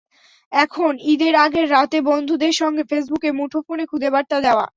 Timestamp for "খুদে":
3.85-4.09